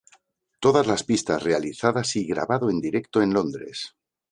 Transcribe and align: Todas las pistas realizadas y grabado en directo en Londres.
Todas 0.59 0.87
las 0.87 1.03
pistas 1.03 1.43
realizadas 1.43 2.15
y 2.15 2.25
grabado 2.25 2.71
en 2.71 2.81
directo 2.81 3.21
en 3.21 3.35
Londres. 3.35 3.95